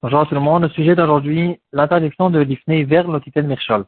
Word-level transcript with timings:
Bonjour 0.00 0.28
tout 0.28 0.34
le 0.36 0.40
monde. 0.40 0.62
Le 0.62 0.68
sujet 0.68 0.94
d'aujourd'hui, 0.94 1.60
l'interdiction 1.72 2.30
de 2.30 2.38
l'ifnei 2.38 2.84
vers 2.84 3.08
l'otitel 3.08 3.48
mirchol. 3.48 3.84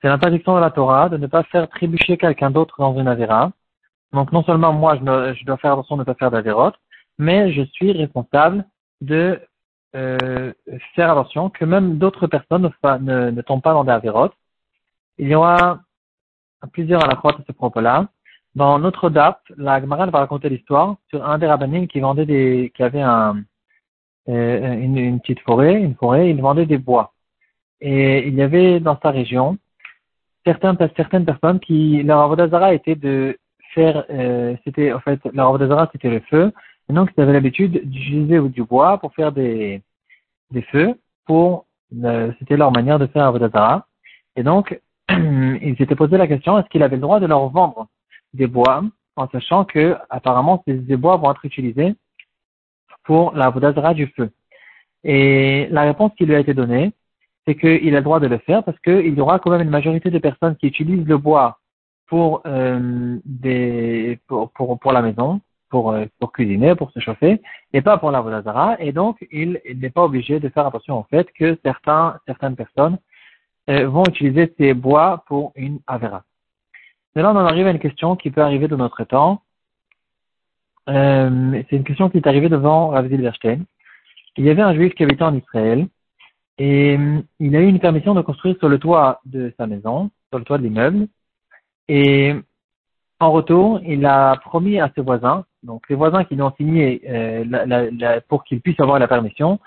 C'est 0.00 0.08
l'interdiction 0.08 0.54
de 0.54 0.60
la 0.60 0.70
Torah 0.70 1.08
de 1.08 1.16
ne 1.16 1.26
pas 1.26 1.42
faire 1.44 1.66
trébucher 1.70 2.18
quelqu'un 2.18 2.50
d'autre 2.50 2.74
dans 2.78 2.94
une 2.98 3.08
avéra. 3.08 3.52
Donc 4.12 4.32
non 4.32 4.44
seulement 4.44 4.74
moi 4.74 4.98
je, 4.98 5.44
dois 5.46 5.56
faire 5.56 5.72
attention 5.72 5.96
de 5.96 6.02
ne 6.02 6.04
pas 6.04 6.12
faire 6.12 6.30
d'avérote, 6.30 6.74
mais 7.18 7.50
je 7.54 7.62
suis 7.62 7.90
responsable 7.92 8.66
de 9.00 9.40
euh, 9.96 10.52
faire 10.94 11.10
attention 11.12 11.48
que 11.48 11.64
même 11.64 11.96
d'autres 11.96 12.26
personnes 12.26 12.70
ne, 13.00 13.40
tombent 13.40 13.62
pas 13.62 13.72
dans 13.72 13.84
des 13.84 13.92
avérotes. 13.92 14.34
Il 15.16 15.28
y 15.28 15.34
aura 15.34 15.80
plusieurs 16.72 17.02
à 17.02 17.06
la 17.06 17.16
croix 17.16 17.32
de 17.32 17.42
ce 17.46 17.52
propos-là. 17.52 18.08
Dans 18.60 18.78
notre 18.78 19.08
DAP, 19.08 19.40
la 19.56 19.80
Gemara 19.80 20.04
va 20.04 20.18
raconter 20.18 20.50
l'histoire 20.50 20.96
sur 21.08 21.26
un 21.26 21.38
des 21.38 21.46
rabbinim 21.46 21.86
qui 21.86 22.00
vendait 22.00 22.26
des, 22.26 22.70
qui 22.74 22.82
avait 22.82 23.00
un, 23.00 23.42
euh, 24.28 24.72
une, 24.74 25.18
petite 25.18 25.40
forêt, 25.40 25.80
une 25.80 25.94
forêt, 25.94 26.28
il 26.28 26.38
vendait 26.42 26.66
des 26.66 26.76
bois. 26.76 27.14
Et 27.80 28.28
il 28.28 28.34
y 28.34 28.42
avait 28.42 28.78
dans 28.78 28.98
sa 29.02 29.12
région 29.12 29.56
certaines, 30.44 30.76
certaines 30.94 31.24
personnes 31.24 31.58
qui, 31.58 32.02
leur 32.02 32.20
avodazara 32.20 32.74
était 32.74 32.96
de 32.96 33.38
faire, 33.72 34.04
euh, 34.10 34.54
c'était, 34.64 34.92
en 34.92 35.00
fait, 35.00 35.18
leur 35.32 35.48
avodazara 35.48 35.88
c'était 35.92 36.10
le 36.10 36.20
feu. 36.28 36.52
Et 36.90 36.92
donc, 36.92 37.08
ils 37.16 37.22
avaient 37.22 37.32
l'habitude 37.32 37.88
d'utiliser 37.88 38.40
du 38.50 38.62
bois 38.62 38.98
pour 38.98 39.14
faire 39.14 39.32
des, 39.32 39.80
des 40.50 40.62
feux 40.70 41.00
pour, 41.24 41.64
euh, 42.04 42.30
c'était 42.38 42.58
leur 42.58 42.72
manière 42.72 42.98
de 42.98 43.06
faire 43.06 43.24
avodazara. 43.24 43.86
Et 44.36 44.42
donc, 44.42 44.78
ils 45.08 45.76
s'étaient 45.78 45.96
posé 45.96 46.18
la 46.18 46.26
question, 46.26 46.58
est-ce 46.58 46.68
qu'il 46.68 46.82
avait 46.82 46.96
le 46.96 47.02
droit 47.02 47.20
de 47.20 47.26
leur 47.26 47.48
vendre 47.48 47.88
des 48.34 48.46
bois, 48.46 48.82
en 49.16 49.28
sachant 49.28 49.64
que 49.64 49.96
apparemment 50.08 50.62
ces 50.66 50.96
bois 50.96 51.16
vont 51.16 51.30
être 51.30 51.44
utilisés 51.44 51.94
pour 53.04 53.32
la 53.34 53.50
Vodazara 53.50 53.94
du 53.94 54.06
feu. 54.08 54.30
Et 55.04 55.66
la 55.70 55.82
réponse 55.82 56.12
qui 56.16 56.26
lui 56.26 56.34
a 56.34 56.40
été 56.40 56.54
donnée, 56.54 56.92
c'est 57.46 57.54
qu'il 57.54 57.94
a 57.94 57.98
le 57.98 58.04
droit 58.04 58.20
de 58.20 58.26
le 58.26 58.38
faire 58.38 58.62
parce 58.62 58.78
qu'il 58.80 59.14
y 59.14 59.20
aura 59.20 59.38
quand 59.38 59.50
même 59.50 59.62
une 59.62 59.70
majorité 59.70 60.10
de 60.10 60.18
personnes 60.18 60.56
qui 60.56 60.66
utilisent 60.66 61.06
le 61.06 61.18
bois 61.18 61.58
pour 62.06 62.42
euh, 62.46 63.18
des 63.24 64.18
pour, 64.26 64.50
pour, 64.50 64.78
pour 64.78 64.92
la 64.92 65.02
maison, 65.02 65.40
pour 65.70 65.92
euh, 65.92 66.04
pour 66.18 66.32
cuisiner, 66.32 66.74
pour 66.74 66.90
se 66.90 67.00
chauffer, 67.00 67.40
et 67.72 67.82
pas 67.82 67.98
pour 67.98 68.10
la 68.10 68.20
Vodazara. 68.20 68.76
Et 68.80 68.92
donc 68.92 69.26
il, 69.30 69.60
n'est 69.74 69.90
pas 69.90 70.04
obligé 70.04 70.38
de 70.40 70.48
faire 70.48 70.66
attention 70.66 70.98
au 70.98 71.04
fait 71.04 71.28
que 71.32 71.58
certains 71.64 72.18
certaines 72.26 72.56
personnes 72.56 72.98
euh, 73.70 73.88
vont 73.88 74.04
utiliser 74.04 74.52
ces 74.58 74.74
bois 74.74 75.24
pour 75.26 75.52
une 75.56 75.78
avera. 75.86 76.24
Mais 77.14 77.22
là, 77.22 77.32
on 77.32 77.36
en 77.36 77.46
arrive 77.46 77.66
à 77.66 77.70
une 77.70 77.78
question 77.78 78.16
qui 78.16 78.30
peut 78.30 78.42
arriver 78.42 78.68
de 78.68 78.76
notre 78.76 79.04
temps. 79.04 79.42
Euh, 80.88 81.62
c'est 81.68 81.76
une 81.76 81.84
question 81.84 82.08
qui 82.08 82.18
est 82.18 82.26
arrivée 82.26 82.48
devant 82.48 82.88
Rav 82.88 83.08
Zilberstein. 83.08 83.64
Il 84.36 84.44
y 84.44 84.50
avait 84.50 84.62
un 84.62 84.74
juif 84.74 84.94
qui 84.94 85.02
habitait 85.02 85.24
en 85.24 85.34
Israël 85.34 85.86
et 86.58 86.96
euh, 86.96 87.20
il 87.40 87.56
a 87.56 87.60
eu 87.60 87.66
une 87.66 87.80
permission 87.80 88.14
de 88.14 88.20
construire 88.22 88.56
sur 88.58 88.68
le 88.68 88.78
toit 88.78 89.20
de 89.24 89.52
sa 89.58 89.66
maison, 89.66 90.10
sur 90.30 90.38
le 90.38 90.44
toit 90.44 90.58
de 90.58 90.62
l'immeuble. 90.62 91.08
Et 91.88 92.34
en 93.18 93.32
retour, 93.32 93.80
il 93.84 94.06
a 94.06 94.36
promis 94.36 94.80
à 94.80 94.90
ses 94.94 95.00
voisins, 95.02 95.44
donc 95.62 95.88
les 95.88 95.96
voisins 95.96 96.24
qui 96.24 96.36
lui 96.36 96.42
ont 96.42 96.54
signé 96.56 97.02
euh, 97.08 98.20
pour 98.28 98.44
qu'ils 98.44 98.60
puissent 98.60 98.80
avoir 98.80 98.98
la 98.98 99.08
permission, 99.08 99.58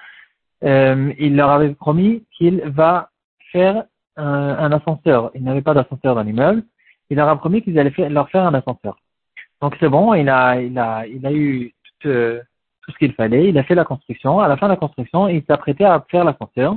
il 0.61 1.35
leur 1.35 1.49
avait 1.49 1.73
promis 1.75 2.23
qu'il 2.37 2.61
va 2.61 3.09
faire 3.51 3.83
un, 4.15 4.25
un 4.25 4.71
ascenseur. 4.71 5.29
Il 5.35 5.43
n'avait 5.43 5.61
pas 5.61 5.73
d'ascenseur 5.73 6.15
dans 6.15 6.23
l'immeuble 6.23 6.63
il 7.09 7.17
leur 7.17 7.29
a 7.29 7.35
promis 7.37 7.61
qu'ils 7.61 7.77
allaient 7.79 7.93
leur 8.09 8.29
faire 8.29 8.45
un 8.45 8.53
ascenseur. 8.53 8.97
Donc 9.61 9.75
c'est 9.79 9.89
bon, 9.89 10.13
il 10.13 10.29
a, 10.29 10.61
il 10.61 10.77
a, 10.77 11.05
il 11.07 11.25
a 11.25 11.31
eu 11.31 11.73
tout, 11.99 12.07
euh, 12.07 12.41
tout 12.81 12.91
ce 12.91 12.97
qu'il 12.97 13.13
fallait, 13.13 13.49
il 13.49 13.57
a 13.57 13.63
fait 13.63 13.75
la 13.75 13.85
construction. 13.85 14.39
À 14.39 14.47
la 14.47 14.57
fin 14.57 14.67
de 14.67 14.73
la 14.73 14.77
construction, 14.77 15.27
il 15.27 15.43
s'apprêtait 15.45 15.85
à 15.85 16.03
faire 16.09 16.23
l'ascenseur, 16.23 16.75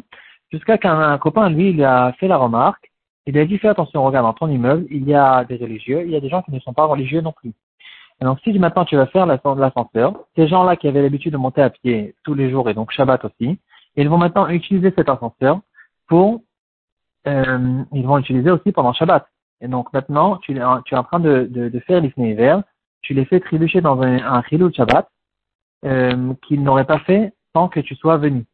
jusqu'à 0.52 0.78
qu'un 0.78 1.18
copain, 1.18 1.50
lui, 1.50 1.70
il 1.70 1.84
a 1.84 2.12
fait 2.18 2.28
la 2.28 2.36
remarque. 2.36 2.90
Il 3.26 3.36
a 3.38 3.44
dit 3.44 3.58
fais 3.58 3.68
attention, 3.68 4.04
regarde, 4.04 4.24
dans 4.24 4.34
ton 4.34 4.48
immeuble, 4.48 4.86
il 4.88 5.08
y 5.08 5.14
a 5.14 5.44
des 5.44 5.56
religieux, 5.56 6.02
il 6.04 6.12
y 6.12 6.16
a 6.16 6.20
des 6.20 6.28
gens 6.28 6.42
qui 6.42 6.52
ne 6.52 6.60
sont 6.60 6.72
pas 6.72 6.84
religieux 6.84 7.20
non 7.20 7.32
plus. 7.32 7.52
Et 8.20 8.24
donc 8.24 8.38
si 8.44 8.56
maintenant 8.58 8.84
tu 8.84 8.96
vas 8.96 9.06
faire 9.06 9.26
l'ascenseur, 9.26 10.14
ces 10.36 10.46
gens-là 10.46 10.76
qui 10.76 10.88
avaient 10.88 11.02
l'habitude 11.02 11.32
de 11.32 11.36
monter 11.36 11.60
à 11.60 11.70
pied 11.70 12.14
tous 12.22 12.34
les 12.34 12.50
jours 12.50 12.70
et 12.70 12.74
donc 12.74 12.92
Shabbat 12.92 13.24
aussi, 13.24 13.58
ils 13.96 14.08
vont 14.08 14.16
maintenant 14.16 14.48
utiliser 14.48 14.92
cet 14.96 15.08
ascenseur 15.08 15.60
pour, 16.06 16.40
euh, 17.26 17.82
ils 17.92 18.06
vont 18.06 18.16
l'utiliser 18.16 18.50
aussi 18.50 18.72
pendant 18.72 18.92
Shabbat. 18.92 19.26
Et 19.60 19.68
donc 19.68 19.92
maintenant, 19.92 20.36
tu, 20.38 20.54
tu 20.54 20.94
es 20.94 20.98
en 20.98 21.04
train 21.04 21.20
de, 21.20 21.46
de, 21.50 21.68
de 21.68 21.80
faire 21.80 22.00
l'ifné 22.00 22.30
hiver, 22.30 22.62
tu 23.02 23.14
les 23.14 23.24
fais 23.24 23.40
trébucher 23.40 23.80
dans 23.80 24.00
un, 24.02 24.18
un 24.18 24.42
chilou 24.42 24.72
Shabbat 24.72 25.08
euh, 25.84 26.34
qu'ils 26.46 26.62
n'auraient 26.62 26.86
pas 26.86 26.98
fait 27.00 27.32
sans 27.54 27.68
que 27.68 27.80
tu 27.80 27.94
sois 27.94 28.16
venu. 28.16 28.44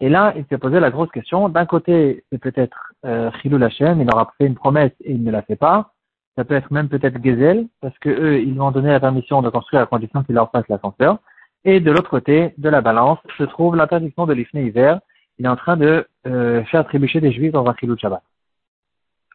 Et 0.00 0.08
là, 0.08 0.32
il 0.36 0.44
s'est 0.46 0.58
posé 0.58 0.80
la 0.80 0.90
grosse 0.90 1.10
question. 1.10 1.48
D'un 1.48 1.66
côté, 1.66 2.24
c'est 2.30 2.38
peut-être 2.38 2.92
euh, 3.04 3.30
Chilou 3.40 3.58
il 3.58 4.06
leur 4.06 4.18
a 4.18 4.32
fait 4.38 4.46
une 4.46 4.54
promesse 4.54 4.92
et 5.04 5.12
il 5.12 5.22
ne 5.22 5.30
la 5.30 5.42
fait 5.42 5.56
pas. 5.56 5.92
Ça 6.36 6.44
peut 6.44 6.54
être 6.54 6.70
même 6.70 6.88
peut-être 6.88 7.22
Gezel, 7.22 7.66
parce 7.80 7.98
que 7.98 8.08
eux, 8.08 8.40
ils 8.40 8.52
lui 8.52 8.60
ont 8.60 8.70
donné 8.70 8.88
la 8.88 9.00
permission 9.00 9.42
de 9.42 9.50
construire 9.50 9.82
à 9.82 9.86
condition 9.86 10.22
qu'il 10.22 10.34
leur 10.36 10.50
fasse 10.50 10.66
l'ascenseur. 10.68 11.18
Et 11.64 11.80
de 11.80 11.90
l'autre 11.90 12.08
côté 12.08 12.54
de 12.56 12.68
la 12.70 12.80
balance 12.80 13.18
se 13.36 13.44
trouve 13.44 13.76
l'interdiction 13.76 14.26
de 14.26 14.32
l'ifné 14.32 14.64
hiver. 14.64 15.00
Il 15.38 15.44
est 15.44 15.48
en 15.48 15.56
train 15.56 15.76
de 15.76 16.06
euh, 16.26 16.64
faire 16.64 16.86
trébucher 16.86 17.20
des 17.20 17.32
juifs 17.32 17.52
dans 17.52 17.66
un 17.66 17.74
chilou 17.74 17.96
Shabbat. 17.98 18.22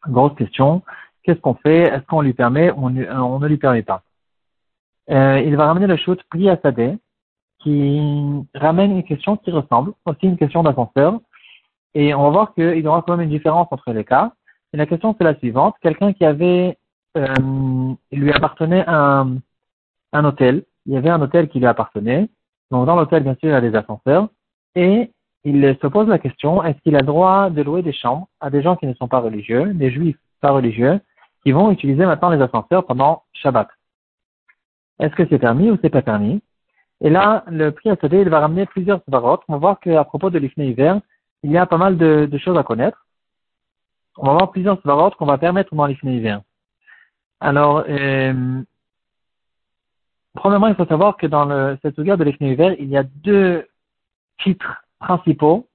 Grosse 0.08 0.34
question. 0.34 0.82
Qu'est-ce 1.22 1.40
qu'on 1.40 1.54
fait? 1.54 1.82
Est-ce 1.82 2.06
qu'on 2.06 2.20
lui 2.20 2.32
permet 2.32 2.70
ou 2.70 2.86
on, 2.86 2.90
ne 2.90 3.46
lui 3.46 3.56
permet 3.56 3.82
pas? 3.82 4.02
Euh, 5.10 5.40
Il 5.44 5.56
va 5.56 5.66
ramener 5.66 5.86
le 5.86 5.96
shoot 5.96 6.22
Pri 6.30 6.48
Sadeh, 6.62 6.96
qui 7.60 8.00
ramène 8.54 8.92
une 8.92 9.04
question 9.04 9.36
qui 9.36 9.50
ressemble, 9.50 9.92
aussi 10.04 10.26
une 10.26 10.36
question 10.36 10.62
d'ascenseur. 10.62 11.20
Et 11.94 12.14
on 12.14 12.22
va 12.24 12.30
voir 12.30 12.54
qu'il 12.54 12.78
y 12.78 12.86
aura 12.86 13.02
quand 13.02 13.16
même 13.16 13.26
une 13.28 13.36
différence 13.36 13.68
entre 13.70 13.92
les 13.92 14.04
cas. 14.04 14.32
Et 14.72 14.76
la 14.76 14.86
question 14.86 15.14
c'est 15.16 15.24
la 15.24 15.34
suivante. 15.36 15.74
Quelqu'un 15.80 16.12
qui 16.12 16.24
avait, 16.24 16.76
euh, 17.16 17.26
il 18.10 18.20
lui 18.20 18.32
appartenait 18.32 18.84
un, 18.86 19.36
un 20.12 20.24
hôtel. 20.24 20.64
Il 20.86 20.92
y 20.92 20.96
avait 20.96 21.10
un 21.10 21.20
hôtel 21.20 21.48
qui 21.48 21.58
lui 21.58 21.66
appartenait. 21.66 22.28
Donc 22.70 22.86
dans 22.86 22.96
l'hôtel, 22.96 23.22
bien 23.22 23.34
sûr, 23.34 23.48
il 23.48 23.52
y 23.52 23.54
a 23.54 23.60
des 23.60 23.74
ascenseurs. 23.74 24.28
Et 24.74 25.10
il 25.48 25.78
se 25.80 25.86
pose 25.86 26.08
la 26.08 26.18
question, 26.18 26.64
est-ce 26.64 26.78
qu'il 26.80 26.96
a 26.96 27.02
droit 27.02 27.50
de 27.50 27.62
louer 27.62 27.82
des 27.82 27.92
chambres 27.92 28.26
à 28.40 28.50
des 28.50 28.62
gens 28.62 28.74
qui 28.74 28.84
ne 28.84 28.94
sont 28.94 29.06
pas 29.06 29.20
religieux, 29.20 29.72
des 29.74 29.92
juifs 29.92 30.18
pas 30.40 30.50
religieux, 30.50 31.00
qui 31.44 31.52
vont 31.52 31.70
utiliser 31.70 32.04
maintenant 32.04 32.30
les 32.30 32.42
ascenseurs 32.42 32.84
pendant 32.84 33.22
Shabbat? 33.32 33.68
Est-ce 34.98 35.14
que 35.14 35.24
c'est 35.30 35.38
permis 35.38 35.70
ou 35.70 35.78
c'est 35.80 35.88
pas 35.88 36.02
permis? 36.02 36.42
Et 37.00 37.10
là, 37.10 37.44
le 37.46 37.70
prix 37.70 37.90
à 37.90 37.96
il 38.02 38.28
va 38.28 38.40
ramener 38.40 38.66
plusieurs 38.66 39.00
svarot. 39.08 39.38
On 39.46 39.52
va 39.52 39.58
voir 39.58 39.78
qu'à 39.78 40.02
propos 40.02 40.30
de 40.30 40.38
l'Ifné 40.40 40.66
hiver, 40.66 41.00
il 41.44 41.52
y 41.52 41.58
a 41.58 41.66
pas 41.66 41.78
mal 41.78 41.96
de, 41.96 42.28
choses 42.38 42.58
à 42.58 42.64
connaître. 42.64 43.06
On 44.16 44.26
va 44.26 44.32
voir 44.32 44.50
plusieurs 44.50 44.80
svarot 44.80 45.10
qu'on 45.10 45.26
va 45.26 45.38
permettre 45.38 45.76
dans 45.76 45.86
l'Ifné 45.86 46.16
hiver. 46.16 46.40
Alors, 47.38 47.84
euh, 47.88 48.62
premièrement, 50.34 50.66
il 50.66 50.74
faut 50.74 50.86
savoir 50.86 51.16
que 51.16 51.28
dans 51.28 51.44
le, 51.44 51.78
cette 51.82 52.00
guerre 52.00 52.18
de 52.18 52.24
l'Ifné 52.24 52.50
hiver, 52.50 52.74
il 52.80 52.88
y 52.88 52.96
a 52.96 53.04
deux 53.04 53.64
titres 54.42 54.82
principaux 55.06 55.66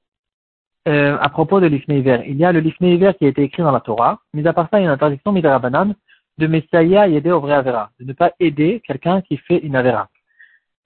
euh, 0.88 1.18
à 1.20 1.30
propos 1.30 1.60
de 1.60 1.68
l'ifné 1.68 2.00
hiver. 2.00 2.24
Il 2.28 2.38
y 2.38 2.46
a 2.46 2.52
le 2.52 2.60
l'ifné 2.60 2.94
hiver 2.96 3.16
qui 3.18 3.26
a 3.26 3.30
été 3.30 3.44
écrit 3.44 3.64
dans 3.64 3.72
la 3.72 3.82
Torah, 3.82 4.20
mais 4.34 4.46
à 4.46 4.54
part 4.54 4.68
ça, 4.70 4.80
il 4.80 4.84
y 4.84 4.86
a 4.86 4.90
une 4.90 4.94
interdiction 4.94 5.32
banane 5.34 5.96
de 6.38 6.48
Messiah 6.48 7.08
et 7.08 7.14
aider 7.16 7.32
au 7.32 7.40
vrai 7.40 7.54
Avera, 7.54 7.92
de 8.00 8.06
ne 8.06 8.14
pas 8.14 8.32
aider 8.40 8.82
quelqu'un 8.86 9.22
qui 9.22 9.38
fait 9.38 9.60
une 9.60 9.76
Avera. 9.76 10.10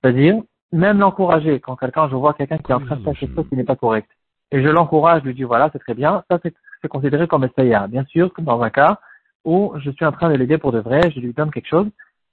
C'est-à-dire, 0.01 0.35
même 0.71 0.99
l'encourager, 0.99 1.59
quand 1.59 1.75
quelqu'un, 1.75 2.09
je 2.09 2.15
vois 2.15 2.33
quelqu'un 2.33 2.57
qui 2.57 2.71
est 2.71 2.75
en 2.75 2.81
train 2.81 2.97
de 2.97 3.03
faire 3.03 3.17
quelque 3.17 3.35
chose 3.35 3.47
qui 3.49 3.55
n'est 3.55 3.63
pas 3.63 3.77
correct, 3.77 4.09
et 4.51 4.61
je 4.61 4.69
l'encourage, 4.69 5.21
je 5.23 5.27
lui 5.27 5.33
dis 5.33 5.43
voilà, 5.43 5.69
c'est 5.71 5.79
très 5.79 5.93
bien, 5.93 6.23
ça 6.29 6.39
c'est 6.43 6.87
considéré 6.87 7.27
comme 7.27 7.41
Messiah. 7.47 7.87
Bien 7.87 8.05
sûr, 8.05 8.31
dans 8.39 8.61
un 8.61 8.69
cas 8.69 8.99
où 9.43 9.73
je 9.77 9.89
suis 9.91 10.05
en 10.05 10.11
train 10.11 10.29
de 10.29 10.35
l'aider 10.35 10.57
pour 10.57 10.71
de 10.71 10.79
vrai, 10.79 11.01
je 11.11 11.19
lui 11.19 11.33
donne 11.33 11.51
quelque 11.51 11.67
chose, 11.67 11.87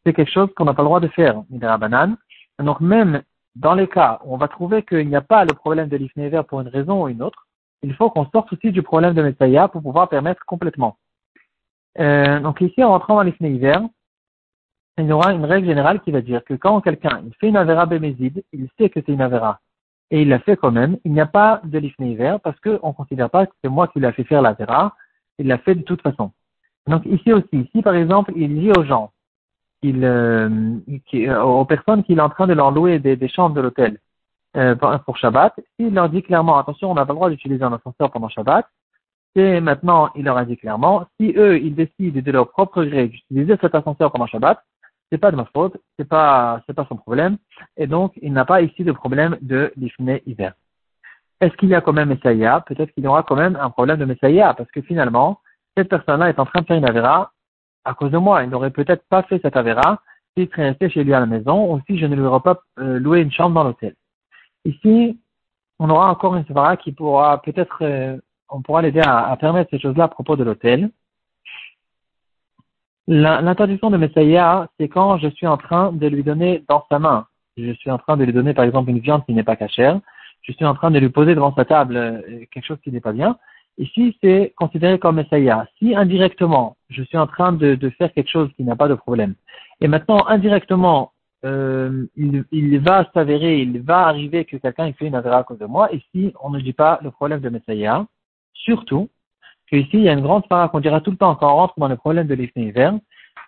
c'est 0.04 0.12
quelque 0.12 0.32
chose 0.32 0.48
qu'on 0.54 0.64
n'a 0.64 0.74
pas 0.74 0.82
le 0.82 0.88
droit 0.88 1.00
de 1.00 1.08
faire, 1.08 1.42
banane. 1.50 2.16
Donc 2.58 2.80
même 2.80 3.22
dans 3.56 3.74
les 3.74 3.88
cas 3.88 4.20
où 4.24 4.34
on 4.34 4.38
va 4.38 4.48
trouver 4.48 4.82
qu'il 4.82 5.08
n'y 5.08 5.16
a 5.16 5.20
pas 5.20 5.44
le 5.44 5.54
problème 5.54 5.88
de 5.88 5.96
l'ifnéver 5.96 6.42
pour 6.48 6.60
une 6.60 6.68
raison 6.68 7.02
ou 7.02 7.08
une 7.08 7.22
autre, 7.22 7.46
il 7.82 7.94
faut 7.94 8.10
qu'on 8.10 8.26
sorte 8.26 8.52
aussi 8.52 8.70
du 8.70 8.82
problème 8.82 9.14
de 9.14 9.22
Messiah 9.22 9.68
pour 9.68 9.82
pouvoir 9.82 10.08
permettre 10.08 10.44
complètement. 10.46 10.96
Euh, 11.98 12.40
donc 12.40 12.60
ici, 12.60 12.82
en 12.82 12.90
rentrant 12.90 13.16
dans 13.16 13.22
l'ifnéver, 13.22 13.76
il 14.98 15.06
y 15.06 15.12
aura 15.12 15.32
une 15.32 15.44
règle 15.44 15.66
générale 15.66 16.00
qui 16.00 16.10
va 16.10 16.20
dire 16.20 16.44
que 16.44 16.54
quand 16.54 16.80
quelqu'un 16.80 17.22
fait 17.40 17.48
une 17.48 17.56
avera 17.56 17.86
bémézide, 17.86 18.44
il 18.52 18.68
sait 18.78 18.88
que 18.88 19.00
c'est 19.04 19.12
une 19.12 19.20
avera, 19.20 19.60
et 20.10 20.22
il 20.22 20.28
l'a 20.28 20.38
fait 20.38 20.56
quand 20.56 20.70
même, 20.70 20.98
il 21.04 21.12
n'y 21.12 21.20
a 21.20 21.26
pas 21.26 21.60
de 21.64 21.78
l'ifnéver 21.78 22.36
parce 22.42 22.58
qu'on 22.60 22.88
ne 22.88 22.92
considère 22.92 23.30
pas 23.30 23.46
que 23.46 23.52
c'est 23.62 23.70
moi 23.70 23.88
qui 23.88 24.00
l'ai 24.00 24.12
fait 24.12 24.24
faire 24.24 24.42
l'avera, 24.42 24.94
il 25.38 25.46
l'a 25.46 25.58
fait 25.58 25.74
de 25.74 25.82
toute 25.82 26.02
façon. 26.02 26.32
Donc 26.86 27.06
ici 27.06 27.32
aussi, 27.32 27.68
si 27.72 27.82
par 27.82 27.94
exemple 27.94 28.32
il 28.36 28.54
dit 28.60 28.70
aux 28.70 28.84
gens, 28.84 29.12
euh, 29.84 30.48
euh, 31.14 31.42
aux 31.42 31.64
personnes 31.64 32.04
qu'il 32.04 32.18
est 32.18 32.22
en 32.22 32.28
train 32.28 32.46
de 32.46 32.52
leur 32.52 32.70
louer 32.70 32.98
des, 32.98 33.28
chambres 33.28 33.54
de 33.54 33.60
l'hôtel 33.60 33.98
euh, 34.56 34.74
pour 35.04 35.16
Shabbat, 35.16 35.58
il 35.78 35.94
leur 35.94 36.08
dit 36.08 36.22
clairement, 36.22 36.58
attention, 36.58 36.90
on 36.90 36.94
n'a 36.94 37.04
pas 37.04 37.12
le 37.12 37.16
droit 37.16 37.30
d'utiliser 37.30 37.62
un 37.64 37.72
ascenseur 37.72 38.10
pendant 38.10 38.28
Shabbat, 38.28 38.66
et 39.34 39.60
maintenant, 39.60 40.10
il 40.14 40.24
leur 40.24 40.36
a 40.36 40.44
dit 40.44 40.56
clairement, 40.56 41.06
si 41.18 41.32
eux, 41.36 41.58
ils 41.58 41.74
décident 41.74 42.20
de 42.20 42.30
leur 42.30 42.50
propre 42.50 42.84
gré 42.84 43.08
d'utiliser 43.08 43.56
cet 43.60 43.74
ascenseur 43.74 44.12
pendant 44.12 44.26
Shabbat, 44.26 44.62
c'est 45.10 45.18
pas 45.18 45.30
de 45.30 45.36
ma 45.36 45.46
faute, 45.46 45.76
c'est 45.98 46.08
pas, 46.08 46.62
c'est 46.66 46.74
pas 46.74 46.86
son 46.88 46.96
problème, 46.96 47.36
et 47.76 47.86
donc 47.86 48.12
il 48.22 48.32
n'a 48.32 48.44
pas 48.44 48.62
ici 48.62 48.84
de 48.84 48.92
problème 48.92 49.36
de 49.40 49.72
l'ifné 49.76 50.22
hiver. 50.26 50.54
Est-ce 51.40 51.56
qu'il 51.56 51.70
y 51.70 51.74
a 51.74 51.80
quand 51.80 51.92
même 51.92 52.10
Messaïa 52.10 52.60
Peut-être 52.66 52.92
qu'il 52.92 53.02
y 53.02 53.06
aura 53.08 53.24
quand 53.24 53.34
même 53.34 53.56
un 53.60 53.70
problème 53.70 53.98
de 53.98 54.04
Messaïa, 54.04 54.54
parce 54.54 54.70
que 54.70 54.80
finalement, 54.80 55.40
cette 55.76 55.88
personne-là 55.88 56.28
est 56.28 56.38
en 56.38 56.46
train 56.46 56.60
de 56.60 56.66
faire 56.66 56.76
une 56.76 56.88
Avera 56.88 57.32
à 57.84 57.94
cause 57.94 58.10
de 58.10 58.18
moi. 58.18 58.42
Il 58.44 58.50
n'aurait 58.50 58.70
peut-être 58.70 59.04
pas 59.08 59.22
fait 59.22 59.40
cette 59.42 59.56
Avera 59.56 60.02
s'il 60.36 60.48
serait 60.48 60.70
resté 60.70 60.88
chez 60.90 61.04
lui 61.04 61.14
à 61.14 61.20
la 61.20 61.26
maison, 61.26 61.72
ou 61.72 61.80
si 61.86 61.98
je 61.98 62.06
ne 62.06 62.16
lui 62.16 62.22
aurais 62.22 62.40
pas 62.40 62.60
euh, 62.78 62.98
loué 62.98 63.20
une 63.20 63.32
chambre 63.32 63.54
dans 63.54 63.64
l'hôtel. 63.64 63.94
Ici, 64.64 65.18
on 65.78 65.90
aura 65.90 66.10
encore 66.10 66.36
une 66.36 66.46
Savara 66.46 66.76
qui 66.76 66.92
pourra 66.92 67.42
peut-être, 67.42 67.78
euh, 67.82 68.16
on 68.48 68.62
pourra 68.62 68.82
l'aider 68.82 69.02
à, 69.04 69.36
permettre 69.36 69.70
ces 69.70 69.80
choses-là 69.80 70.04
à 70.04 70.08
propos 70.08 70.36
de 70.36 70.44
l'hôtel. 70.44 70.90
L'interdiction 73.08 73.90
de 73.90 73.96
Messaïa, 73.96 74.68
c'est 74.78 74.88
quand 74.88 75.18
je 75.18 75.28
suis 75.28 75.46
en 75.46 75.56
train 75.56 75.92
de 75.92 76.06
lui 76.06 76.22
donner 76.22 76.64
dans 76.68 76.86
sa 76.88 77.00
main. 77.00 77.26
Je 77.56 77.72
suis 77.72 77.90
en 77.90 77.98
train 77.98 78.16
de 78.16 78.24
lui 78.24 78.32
donner, 78.32 78.54
par 78.54 78.64
exemple, 78.64 78.90
une 78.90 79.00
viande 79.00 79.26
qui 79.26 79.34
n'est 79.34 79.42
pas 79.42 79.56
cachère. 79.56 80.00
Je 80.42 80.52
suis 80.52 80.64
en 80.64 80.74
train 80.74 80.90
de 80.90 80.98
lui 80.98 81.08
poser 81.08 81.34
devant 81.34 81.52
sa 81.54 81.64
table 81.64 81.96
euh, 81.96 82.44
quelque 82.52 82.64
chose 82.64 82.78
qui 82.82 82.92
n'est 82.92 83.00
pas 83.00 83.12
bien. 83.12 83.36
Ici, 83.78 84.16
c'est 84.22 84.52
considéré 84.56 84.98
comme 84.98 85.16
Messaïa. 85.16 85.66
Si 85.78 85.94
indirectement, 85.94 86.76
je 86.90 87.02
suis 87.02 87.16
en 87.16 87.26
train 87.26 87.52
de, 87.52 87.74
de 87.74 87.90
faire 87.90 88.12
quelque 88.12 88.30
chose 88.30 88.50
qui 88.56 88.64
n'a 88.64 88.76
pas 88.76 88.88
de 88.88 88.94
problème, 88.94 89.34
et 89.80 89.88
maintenant, 89.88 90.26
indirectement, 90.28 91.12
euh, 91.44 92.06
il, 92.16 92.44
il, 92.52 92.78
va 92.78 93.10
s'avérer, 93.12 93.60
il 93.60 93.80
va 93.80 94.06
arriver 94.06 94.44
que 94.44 94.56
quelqu'un 94.56 94.92
fait 94.92 95.06
une 95.06 95.14
affaire 95.16 95.34
à 95.34 95.42
cause 95.42 95.58
de 95.58 95.66
moi. 95.66 95.88
Ici, 95.92 96.32
on 96.40 96.50
ne 96.50 96.60
dit 96.60 96.72
pas 96.72 97.00
le 97.02 97.10
problème 97.10 97.40
de 97.40 97.48
Messiah. 97.48 98.06
Surtout 98.54 99.08
qu'ici, 99.68 99.90
il 99.94 100.02
y 100.02 100.08
a 100.08 100.12
une 100.12 100.20
grande 100.20 100.46
part 100.46 100.70
qu'on 100.70 100.80
dira 100.80 101.00
tout 101.00 101.10
le 101.10 101.16
temps 101.16 101.34
quand 101.34 101.52
on 101.52 101.56
rentre 101.56 101.74
dans 101.78 101.88
le 101.88 101.96
problème 101.96 102.28
de 102.28 102.34
l'Ifné 102.34 102.68
hiver, 102.68 102.94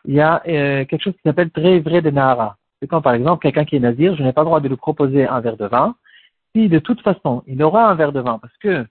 il 0.06 0.14
y 0.14 0.20
a 0.20 0.42
euh, 0.48 0.84
quelque 0.84 1.02
chose 1.02 1.14
qui 1.14 1.22
s'appelle 1.24 1.50
très 1.50 1.78
vrai 1.80 2.02
de 2.02 2.10
Nahara. 2.10 2.56
C'est 2.80 2.88
quand, 2.88 3.00
par 3.00 3.14
exemple, 3.14 3.42
quelqu'un 3.42 3.64
qui 3.64 3.76
est 3.76 3.80
nazir, 3.80 4.16
je 4.16 4.22
n'ai 4.22 4.32
pas 4.32 4.42
le 4.42 4.46
droit 4.46 4.60
de 4.60 4.68
lui 4.68 4.76
proposer 4.76 5.26
un 5.26 5.40
verre 5.40 5.56
de 5.56 5.66
vin. 5.66 5.94
Si, 6.54 6.68
de 6.68 6.78
toute 6.78 7.00
façon, 7.00 7.42
il 7.46 7.62
aura 7.62 7.88
un 7.88 7.94
verre 7.94 8.12
de 8.12 8.20
vin, 8.20 8.38
parce 8.38 8.56
que 8.58 8.86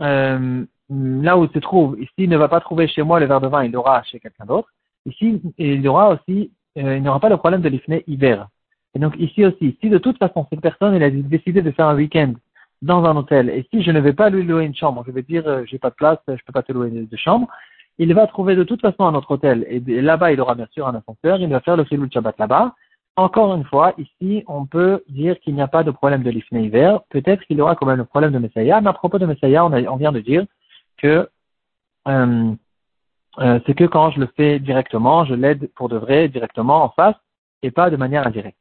euh, 0.00 0.64
là 0.90 1.38
où 1.38 1.44
il 1.44 1.50
se 1.50 1.58
trouve, 1.58 2.00
ici, 2.00 2.12
il 2.18 2.30
ne 2.30 2.36
va 2.36 2.48
pas 2.48 2.60
trouver 2.60 2.88
chez 2.88 3.02
moi 3.02 3.20
le 3.20 3.26
verre 3.26 3.40
de 3.40 3.48
vin, 3.48 3.64
il 3.64 3.72
l'aura 3.72 4.02
chez 4.04 4.20
quelqu'un 4.20 4.44
d'autre. 4.46 4.68
Ici, 5.06 5.40
il 5.58 5.86
aura 5.88 6.10
aussi 6.10 6.50
euh, 6.78 6.96
il 6.96 7.02
n'y 7.02 7.08
aura 7.08 7.20
pas 7.20 7.28
le 7.28 7.36
problème 7.36 7.60
de 7.60 7.68
l'ifné 7.68 8.04
hiver. 8.06 8.48
Et 8.94 8.98
donc 8.98 9.14
ici 9.18 9.44
aussi, 9.44 9.76
si 9.80 9.90
de 9.90 9.98
toute 9.98 10.18
façon 10.18 10.46
cette 10.50 10.60
personne 10.60 10.94
elle 10.94 11.02
a 11.02 11.10
décidé 11.10 11.62
de 11.62 11.70
faire 11.70 11.86
un 11.86 11.94
week-end 11.94 12.34
dans 12.82 13.04
un 13.04 13.16
hôtel, 13.16 13.50
et 13.50 13.66
si 13.70 13.82
je 13.82 13.90
ne 13.90 14.00
vais 14.00 14.12
pas 14.12 14.30
lui 14.30 14.44
louer 14.44 14.64
une 14.64 14.74
chambre, 14.74 15.02
je 15.06 15.12
vais 15.12 15.22
dire 15.22 15.46
euh, 15.46 15.64
j'ai 15.66 15.78
pas 15.78 15.90
de 15.90 15.94
place, 15.94 16.18
je 16.28 16.42
peux 16.46 16.52
pas 16.52 16.62
te 16.62 16.72
louer 16.72 16.90
de 16.90 17.16
chambre, 17.16 17.48
il 17.98 18.12
va 18.14 18.26
trouver 18.26 18.54
de 18.54 18.64
toute 18.64 18.80
façon 18.80 19.04
un 19.04 19.14
autre 19.14 19.32
hôtel. 19.32 19.66
Et 19.68 19.80
là-bas, 19.80 20.32
il 20.32 20.40
aura 20.40 20.54
bien 20.54 20.68
sûr 20.70 20.86
un 20.86 20.94
ascenseur, 20.94 21.40
il 21.40 21.48
va 21.48 21.60
faire 21.60 21.76
le 21.76 21.84
de 21.84 22.12
Shabbat 22.12 22.38
là-bas. 22.38 22.74
Encore 23.18 23.52
une 23.52 23.64
fois, 23.64 23.94
ici, 23.98 24.44
on 24.46 24.64
peut 24.64 25.02
dire 25.08 25.40
qu'il 25.40 25.56
n'y 25.56 25.60
a 25.60 25.66
pas 25.66 25.82
de 25.82 25.90
problème 25.90 26.22
de 26.22 26.30
l'ifné 26.30 26.62
hiver. 26.62 27.00
Peut-être 27.10 27.44
qu'il 27.46 27.58
y 27.58 27.60
aura 27.60 27.74
quand 27.74 27.84
même 27.84 27.96
le 27.96 28.04
problème 28.04 28.30
de 28.30 28.38
Messiah, 28.38 28.80
mais 28.80 28.90
à 28.90 28.92
propos 28.92 29.18
de 29.18 29.26
Messiah, 29.26 29.64
on, 29.64 29.96
vient 29.96 30.12
de 30.12 30.20
dire 30.20 30.46
que 30.98 31.28
euh, 32.06 32.52
euh, 33.40 33.58
c'est 33.66 33.74
que 33.74 33.86
quand 33.86 34.12
je 34.12 34.20
le 34.20 34.28
fais 34.36 34.60
directement, 34.60 35.24
je 35.24 35.34
l'aide 35.34 35.68
pour 35.74 35.88
de 35.88 35.96
vrai 35.96 36.28
directement 36.28 36.84
en 36.84 36.90
face 36.90 37.16
et 37.64 37.72
pas 37.72 37.90
de 37.90 37.96
manière 37.96 38.24
indirecte. 38.24 38.56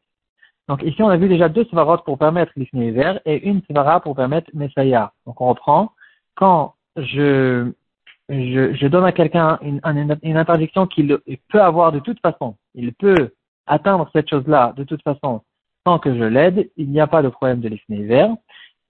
Donc 0.68 0.82
ici, 0.82 1.04
on 1.04 1.10
a 1.10 1.18
vu 1.18 1.30
déjà 1.30 1.50
deux 1.50 1.66
svarot 1.66 2.00
pour 2.00 2.18
permettre 2.18 2.52
l'ifné 2.56 2.88
hiver 2.88 3.20
et 3.26 3.48
une 3.48 3.62
svara 3.70 4.00
pour 4.00 4.16
permettre 4.16 4.50
Messiah. 4.56 5.12
Donc 5.28 5.40
on 5.40 5.50
reprend. 5.50 5.92
Quand 6.34 6.74
je, 6.96 7.72
je, 8.28 8.74
je 8.74 8.88
donne 8.88 9.06
à 9.06 9.12
quelqu'un 9.12 9.60
une, 9.62 9.82
interdiction 10.36 10.88
qu'il 10.88 11.20
peut 11.50 11.62
avoir 11.62 11.92
de 11.92 12.00
toute 12.00 12.20
façon, 12.22 12.56
il 12.74 12.92
peut 12.96 13.30
atteindre 13.68 14.10
cette 14.14 14.30
chose-là 14.30 14.74
de 14.76 14.84
toute 14.84 15.04
façon 15.04 15.42
sans 15.86 16.00
que 16.00 16.14
je 16.14 16.24
l'aide, 16.24 16.70
il 16.76 16.90
n'y 16.90 17.00
a 17.00 17.08
pas 17.08 17.22
de 17.22 17.30
problème 17.30 17.62
de 17.62 17.70
l'ifné 17.70 17.98
hiver. 17.98 18.36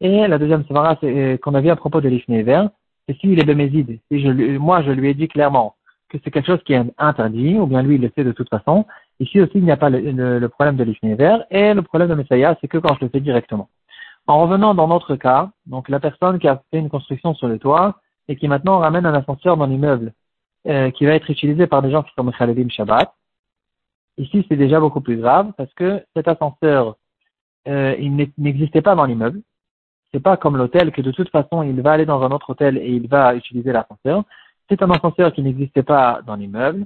Et 0.02 0.28
la 0.28 0.40
deuxième 0.40 0.66
svara 0.66 0.98
euh, 1.04 1.38
qu'on 1.38 1.54
a 1.54 1.62
vu 1.62 1.70
à 1.70 1.76
propos 1.76 2.02
de 2.02 2.10
l'ifné 2.10 2.40
hiver, 2.40 2.70
c'est 3.08 3.16
s'il 3.20 3.40
est 3.40 3.46
bémézide. 3.46 4.00
Si 4.10 4.20
je, 4.20 4.58
moi, 4.58 4.82
je 4.82 4.92
lui 4.92 5.10
ai 5.10 5.14
dit 5.14 5.28
clairement, 5.28 5.76
que 6.10 6.18
c'est 6.24 6.32
quelque 6.32 6.48
chose 6.48 6.64
qui 6.66 6.74
est 6.74 6.84
interdit, 6.98 7.56
ou 7.56 7.68
bien 7.68 7.84
lui 7.84 7.96
il 7.96 8.02
le 8.02 8.12
sait 8.16 8.24
de 8.24 8.32
toute 8.32 8.50
façon. 8.50 8.86
Ici 9.20 9.40
aussi, 9.42 9.54
il 9.56 9.64
n'y 9.64 9.72
a 9.72 9.78
pas 9.78 9.90
le, 9.90 10.48
problème 10.48 10.76
de 10.78 11.16
vert 11.16 11.44
et 11.52 11.74
le 11.74 11.82
problème 11.82 12.10
de 12.10 12.16
Messiah, 12.16 12.58
c'est 12.62 12.68
que 12.68 12.78
quand 12.78 12.96
je 12.96 13.06
le 13.06 13.10
fais 13.10 13.20
directement. 13.20 13.70
En 14.26 14.42
revenant 14.42 14.74
dans 14.74 14.88
notre 14.88 15.16
cas, 15.16 15.50
donc 15.66 15.90
la 15.90 16.00
personne 16.00 16.40
qui 16.40 16.48
a 16.48 16.62
fait 16.72 16.80
une 16.80 16.90
construction 16.90 17.34
sur 17.34 17.48
le 17.48 17.60
toit 17.60 18.00
et 18.28 18.36
qui 18.36 18.48
maintenant 18.48 18.80
ramène 18.80 19.06
un 19.06 19.14
ascenseur 19.14 19.56
dans 19.58 19.68
l'immeuble 19.68 20.14
euh, 20.68 20.92
qui 20.92 21.06
va 21.06 21.14
être 21.14 21.30
utilisé 21.30 21.66
par 21.68 21.82
des 21.82 21.92
gens 21.92 22.04
qui 22.04 22.12
sont 22.16 22.24
Mechaledim 22.24 22.70
Shabbat, 22.70 23.14
ici 24.18 24.46
c'est 24.48 24.56
déjà 24.56 24.80
beaucoup 24.80 25.02
plus 25.02 25.18
grave 25.18 25.52
parce 25.58 25.74
que 25.74 26.04
cet 26.16 26.28
ascenseur, 26.28 26.98
euh, 27.68 27.96
il 28.00 28.16
n'existait 28.38 28.82
pas 28.82 28.96
dans 28.96 29.06
l'immeuble. 29.06 29.42
C'est 30.12 30.22
pas 30.22 30.38
comme 30.38 30.58
l'hôtel 30.58 30.92
que 30.92 31.02
de 31.02 31.12
toute 31.12 31.30
façon 31.30 31.64
il 31.64 31.82
va 31.82 31.92
aller 31.92 32.06
dans 32.06 32.22
un 32.22 32.32
autre 32.32 32.52
hôtel 32.52 32.78
et 32.78 32.90
il 32.90 33.08
va 33.08 33.36
utiliser 33.36 33.72
l'ascenseur. 33.72 34.24
C'est 34.70 34.82
un 34.82 34.90
ascenseur 34.92 35.34
qui 35.34 35.42
n'existait 35.42 35.84
pas 35.84 36.22
dans 36.26 36.36
l'immeuble 36.36 36.86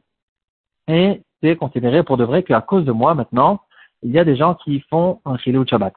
et 0.87 1.21
c'est 1.41 1.55
considéré 1.55 2.03
pour 2.03 2.17
de 2.17 2.23
vrai 2.23 2.43
qu'à 2.43 2.61
cause 2.61 2.85
de 2.85 2.91
moi 2.91 3.13
maintenant, 3.13 3.61
il 4.03 4.11
y 4.11 4.19
a 4.19 4.23
des 4.23 4.35
gens 4.35 4.55
qui 4.55 4.81
font 4.89 5.21
un 5.25 5.37
chilou 5.37 5.65
Shabbat. 5.67 5.93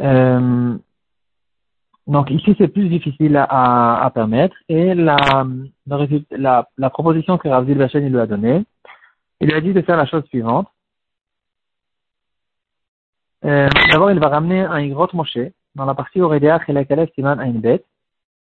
Euh, 0.00 0.76
donc 2.06 2.30
ici 2.30 2.54
c'est 2.58 2.68
plus 2.68 2.88
difficile 2.88 3.36
à, 3.36 4.04
à, 4.04 4.10
permettre 4.10 4.56
et 4.68 4.94
la, 4.94 5.46
la, 5.86 6.90
proposition 6.90 7.38
que 7.38 7.48
Rav 7.48 7.66
Zilbachen 7.66 8.06
lui 8.06 8.18
a 8.18 8.26
donnée, 8.26 8.64
il 9.44 9.50
lui 9.50 9.56
a 9.56 9.60
dit 9.60 9.74
de 9.74 9.82
faire 9.82 9.98
la 9.98 10.06
chose 10.06 10.24
suivante. 10.24 10.68
Euh, 13.44 13.68
D'abord 13.90 14.10
il 14.10 14.18
va 14.18 14.28
ramener 14.28 14.60
un 14.60 14.88
grotte 14.88 15.12
Moshe 15.12 15.36
dans 15.74 15.84
la 15.84 15.94
partie 15.94 16.22
Oredeach 16.22 16.62
et 16.66 16.72
la 16.72 16.86
Kalef 16.86 17.10
Siman 17.14 17.38
Ainbet 17.38 17.84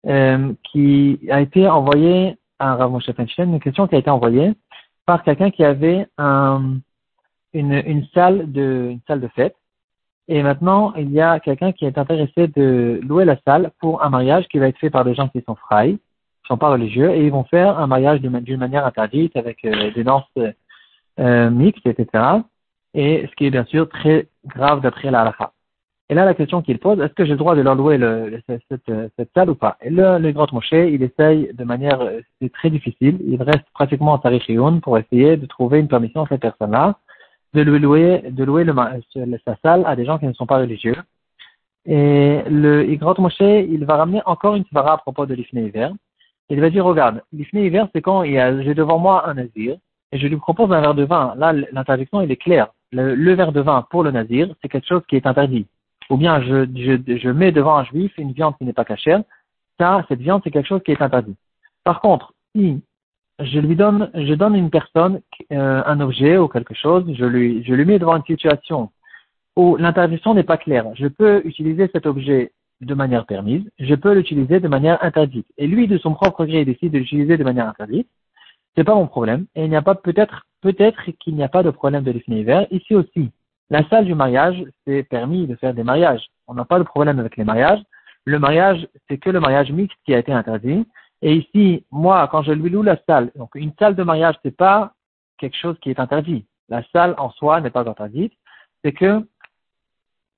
euh, 0.06 0.52
qui 0.70 1.18
a 1.30 1.40
été 1.40 1.70
envoyé 1.70 2.38
à 2.60 2.76
Rav 2.76 2.92
Moshe 2.92 3.10
une 3.38 3.62
question 3.62 3.88
qui 3.88 3.96
a 3.96 4.00
été 4.00 4.10
envoyée 4.10 4.52
par 5.06 5.24
quelqu'un 5.24 5.50
qui 5.50 5.64
avait 5.64 6.08
un, 6.18 6.80
une, 7.54 7.82
une, 7.86 8.06
salle 8.14 8.52
de, 8.52 8.90
une 8.92 9.00
salle 9.08 9.22
de 9.22 9.30
fête. 9.30 9.56
Et 10.28 10.44
maintenant, 10.44 10.94
il 10.96 11.10
y 11.12 11.22
a 11.22 11.40
quelqu'un 11.40 11.72
qui 11.72 11.86
est 11.86 11.98
intéressé 11.98 12.48
de 12.48 13.00
louer 13.08 13.24
la 13.24 13.38
salle 13.46 13.72
pour 13.80 14.04
un 14.04 14.10
mariage 14.10 14.46
qui 14.50 14.60
va 14.60 14.68
être 14.68 14.78
fait 14.78 14.90
par 14.90 15.06
des 15.06 15.16
gens 15.16 15.30
qui 15.30 15.42
sont 15.42 15.56
frais, 15.56 15.94
qui 15.94 16.48
sont 16.48 16.58
pas 16.58 16.70
religieux, 16.70 17.12
et 17.12 17.26
ils 17.26 17.32
vont 17.32 17.46
faire 17.46 17.80
un 17.80 17.88
mariage 17.88 18.20
d'une 18.20 18.58
manière 18.58 18.86
interdite 18.86 19.38
avec 19.38 19.64
euh, 19.64 19.92
des 19.94 20.04
danses 20.04 20.26
euh, 21.22 21.50
mixtes, 21.50 21.86
etc. 21.86 22.24
Et 22.94 23.28
ce 23.30 23.36
qui 23.36 23.46
est 23.46 23.52
bien 23.52 23.66
sûr 23.66 23.88
très 23.88 24.28
grave 24.46 24.82
d'après 24.82 25.12
la 25.12 25.22
halakha. 25.22 25.54
Et 26.10 26.14
là, 26.14 26.26
la 26.26 26.34
question 26.34 26.62
qu'il 26.62 26.78
pose, 26.78 27.00
est-ce 27.00 27.14
que 27.14 27.24
j'ai 27.24 27.32
le 27.32 27.38
droit 27.38 27.56
de 27.56 27.62
leur 27.62 27.76
louer 27.76 27.98
le, 27.98 28.42
cette, 28.48 28.82
cette, 29.18 29.30
salle 29.34 29.50
ou 29.50 29.56
pas? 29.56 29.78
Et 29.82 29.90
le, 29.90 30.18
le 30.18 30.32
grand 30.34 30.52
Moshe, 30.52 30.74
il 30.74 31.02
essaye 31.04 31.54
de 31.54 31.64
manière, 31.64 32.02
c'est 32.42 32.52
très 32.52 32.70
difficile, 32.70 33.18
il 33.26 33.42
reste 33.42 33.64
pratiquement 33.74 34.12
en 34.12 34.18
Tarikhiyoun 34.18 34.82
pour 34.82 34.98
essayer 34.98 35.38
de 35.38 35.46
trouver 35.46 35.80
une 35.80 35.88
permission 35.88 36.24
à 36.24 36.28
cette 36.28 36.42
personne-là 36.42 36.98
de 37.54 37.62
lui 37.62 37.80
louer, 37.80 38.24
de 38.30 38.44
louer 38.44 38.64
le, 38.64 38.74
sa 39.46 39.56
salle 39.64 39.84
à 39.86 39.96
des 39.96 40.06
gens 40.06 40.18
qui 40.18 40.26
ne 40.26 40.34
sont 40.34 40.46
pas 40.46 40.60
religieux. 40.60 40.96
Et 41.86 42.42
le 42.50 42.90
Igrot 42.90 43.16
Moshe, 43.20 43.40
il 43.40 43.86
va 43.86 43.98
ramener 43.98 44.22
encore 44.26 44.56
une 44.56 44.66
svara 44.66 44.94
à 44.94 44.98
propos 44.98 45.26
de 45.26 45.34
l'Ifné 45.34 45.64
hiver. 45.64 45.92
Il 46.50 46.62
va 46.62 46.70
dire, 46.70 46.86
regarde, 46.86 47.22
l'Ifné 47.34 47.66
hiver, 47.66 47.88
c'est 47.94 48.02
quand 48.02 48.24
j'ai 48.24 48.74
devant 48.74 49.00
moi 49.00 49.28
un 49.28 49.36
nazir 49.36 49.78
et 50.12 50.18
je 50.18 50.28
lui 50.28 50.38
propose 50.38 50.72
un 50.72 50.82
verre 50.82 50.96
de 50.96 51.04
vin. 51.04 51.34
Là, 51.38 51.54
l'interdiction, 51.54 52.22
il 52.22 52.32
est 52.32 52.38
claire. 52.38 52.68
Le, 52.92 53.34
verre 53.34 53.54
de 53.54 53.62
vin 53.62 53.86
pour 53.90 54.04
le 54.04 54.12
nazir, 54.12 54.54
c'est 54.62 54.68
quelque 54.68 54.88
chose 54.88 55.04
qui 55.08 55.16
est 55.16 55.26
interdit 55.26 55.66
ou 56.10 56.18
bien 56.18 56.42
je 56.42 57.30
mets 57.30 57.54
devant 57.54 57.78
un 57.78 57.86
juif 57.86 58.12
une 58.18 58.34
viande 58.34 58.58
qui 58.58 58.66
n'est 58.66 58.74
pas 58.74 58.84
cachère, 58.84 59.24
ça, 59.80 60.06
cette 60.08 60.20
viande, 60.20 60.42
c'est 60.44 60.52
quelque 60.52 60.68
chose 60.68 60.84
qui 60.84 60.92
est 60.92 61.02
interdit. 61.02 61.36
Par 61.84 62.02
contre, 62.02 62.34
si 62.56 62.82
je 63.40 63.60
lui 63.60 63.76
donne, 63.76 64.12
je 64.14 64.34
donne 64.36 64.56
une 64.56 64.70
personne 64.70 65.22
euh, 65.52 65.82
un 65.86 66.00
objet 66.02 66.38
ou 66.38 66.48
quelque 66.48 66.76
chose, 66.76 67.04
je 67.18 67.26
lui, 67.26 67.64
je 67.64 67.74
lui 67.74 67.86
mets 67.86 67.98
devant 67.98 68.16
une 68.16 68.26
situation 68.26 68.92
où 69.56 69.78
l'interdiction 69.78 70.36
n'est 70.36 70.44
pas 70.44 70.58
claire. 70.58 70.86
Je 70.96 71.08
peux 71.08 71.42
utiliser 71.46 71.90
cet 71.92 72.06
objet 72.06 72.52
de 72.82 72.94
manière 72.94 73.26
permise, 73.26 73.64
je 73.80 73.96
peux 73.96 74.14
l'utiliser 74.14 74.60
de 74.60 74.68
manière 74.68 75.04
interdite. 75.04 75.48
Et 75.58 75.66
lui, 75.66 75.88
de 75.88 75.98
son 75.98 76.14
propre 76.14 76.46
gré, 76.46 76.66
décide 76.66 76.92
de 76.92 77.00
l'utiliser 77.00 77.38
de 77.38 77.44
manière 77.44 77.68
interdite. 77.68 78.08
C'est 78.76 78.84
pas 78.84 78.96
mon 78.96 79.08
problème. 79.08 79.46
Et 79.56 79.66
il 79.66 79.70
n'y 79.70 79.76
a 79.76 79.82
pas 79.82 79.96
peut-être, 79.96 80.46
peut-être 80.62 81.12
qu'il 81.20 81.36
n'y 81.36 81.44
a 81.44 81.50
pas 81.50 81.64
de 81.64 81.72
problème 81.72 82.04
de 82.04 82.12
l'effet 82.12 82.32
hiver. 82.32 82.68
Ici 82.72 82.96
aussi, 82.96 83.32
la 83.70 83.88
salle 83.90 84.06
du 84.06 84.16
mariage, 84.16 84.64
c'est 84.86 85.04
permis 85.04 85.48
de 85.48 85.56
faire 85.56 85.74
des 85.74 85.84
mariages. 85.84 86.26
On 86.48 86.54
n'a 86.54 86.66
pas 86.66 86.80
de 86.80 86.84
problème 86.84 87.20
avec 87.20 87.38
les 87.38 87.44
mariages. 87.44 87.82
Le 88.26 88.38
mariage, 88.38 88.88
c'est 89.08 89.18
que 89.18 89.30
le 89.30 89.40
mariage 89.40 89.72
mixte 89.72 89.98
qui 90.06 90.14
a 90.14 90.20
été 90.20 90.32
interdit. 90.32 90.86
Et 91.22 91.36
ici, 91.36 91.86
moi, 91.92 92.28
quand 92.32 92.44
je 92.44 92.52
lui 92.52 92.70
loue 92.70 92.84
la 92.84 92.98
salle, 93.08 93.32
donc 93.36 93.52
une 93.56 93.74
salle 93.78 93.96
de 93.96 94.04
mariage, 94.04 94.36
c'est 94.44 94.56
pas 94.56 94.94
quelque 95.38 95.58
chose 95.58 95.78
qui 95.82 95.90
est 95.90 96.00
interdit. 96.00 96.46
La 96.70 96.84
salle 96.92 97.16
en 97.18 97.30
soi 97.32 97.62
n'est 97.62 97.70
pas 97.70 97.88
interdite. 97.88 98.34
C'est 98.84 98.94
que 98.94 99.26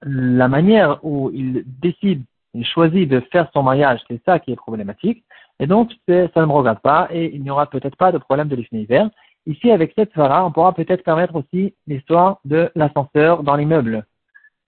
la 0.01 0.47
manière 0.47 0.99
où 1.03 1.31
il 1.33 1.63
décide, 1.65 2.23
il 2.53 2.65
choisit 2.65 3.07
de 3.09 3.19
faire 3.31 3.49
son 3.53 3.63
mariage, 3.63 4.01
c'est 4.07 4.21
ça 4.25 4.39
qui 4.39 4.51
est 4.51 4.55
problématique. 4.55 5.23
Et 5.59 5.67
donc, 5.67 5.91
ça 6.07 6.13
ne 6.13 6.45
me 6.45 6.51
regarde 6.51 6.79
pas 6.79 7.07
et 7.11 7.33
il 7.33 7.43
n'y 7.43 7.49
aura 7.49 7.67
peut-être 7.67 7.95
pas 7.95 8.11
de 8.11 8.17
problème 8.17 8.47
de 8.47 8.55
l'ifné 8.55 8.81
hiver. 8.81 9.09
Ici, 9.45 9.71
avec 9.71 9.93
cette 9.97 10.13
svara, 10.13 10.45
on 10.45 10.51
pourra 10.51 10.73
peut-être 10.73 11.03
permettre 11.03 11.35
aussi 11.35 11.75
l'histoire 11.87 12.39
de 12.45 12.71
l'ascenseur 12.75 13.43
dans 13.43 13.55
l'immeuble. 13.55 14.05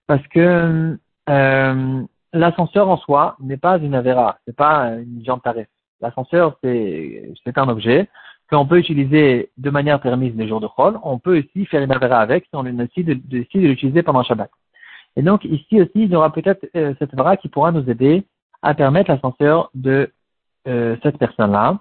Parce 0.08 0.26
que 0.28 0.98
euh, 1.30 2.04
l'ascenseur 2.34 2.90
en 2.90 2.98
soi 2.98 3.38
n'est 3.40 3.58
pas 3.58 3.78
une 3.78 3.96
avera, 3.96 4.38
c'est 4.46 4.56
pas 4.56 4.90
une 4.90 5.24
jambe 5.26 5.42
tarif. 5.42 5.68
L'ascenseur, 6.02 6.58
c'est, 6.62 7.34
un 7.56 7.70
objet 7.70 8.10
qu'on 8.50 8.68
peut 8.68 8.78
utiliser 8.78 9.50
de 9.58 9.70
manière 9.70 10.00
permise 10.02 10.36
les 10.36 10.48
jours 10.48 10.60
de 10.60 10.68
Chol. 10.68 11.00
On 11.04 11.18
peut 11.18 11.40
aussi 11.40 11.66
faire 11.66 11.82
une 11.82 11.92
avera 11.92 12.20
avec 12.20 12.44
si 12.44 12.50
on 12.54 12.64
décide 12.64 13.28
de, 13.28 13.46
l'utiliser 13.54 14.04
pendant 14.04 14.24
Shabbat. 14.24 14.52
Et 15.16 15.24
donc, 15.24 15.46
ici 15.46 15.82
aussi, 15.82 15.92
il 15.96 16.12
y 16.12 16.16
aura 16.16 16.32
peut-être 16.32 16.68
euh, 16.76 16.94
cette 17.00 17.14
avera 17.14 17.38
qui 17.38 17.48
pourra 17.48 17.72
nous 17.72 17.90
aider 17.90 18.26
à 18.62 18.74
permettre 18.74 19.10
l'ascenseur 19.10 19.70
de 19.74 20.12
euh, 20.68 20.96
cette 21.04 21.18
personne-là. 21.18 21.80